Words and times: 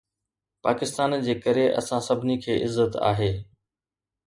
پاڪستان 0.67 1.11
جي 1.27 1.35
ڪري 1.43 1.67
اسان 1.81 2.01
سڀني 2.07 2.37
کي 2.47 2.59
عزت 2.65 3.01
آهي. 3.13 3.31